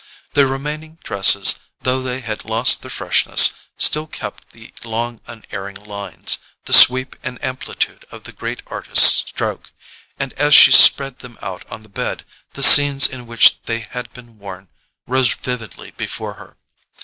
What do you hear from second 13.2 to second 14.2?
which they had